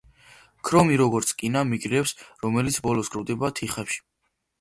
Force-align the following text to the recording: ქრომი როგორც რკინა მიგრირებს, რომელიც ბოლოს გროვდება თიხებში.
ქრომი 0.69 0.95
როგორც 1.01 1.33
რკინა 1.33 1.61
მიგრირებს, 1.71 2.13
რომელიც 2.45 2.79
ბოლოს 2.87 3.13
გროვდება 3.17 3.51
თიხებში. 3.61 4.01